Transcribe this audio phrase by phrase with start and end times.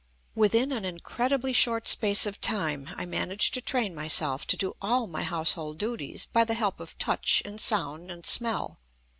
[0.33, 5.05] Within an incredibly short space of time I managed to train myself to do all
[5.05, 8.79] my household duties by the help of touch and sound and smell.